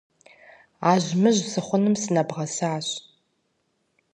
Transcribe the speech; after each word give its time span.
Ажьмыжь 0.91 1.41
сыхъуным 1.51 1.95
сынэбгъэсащ. 2.01 2.87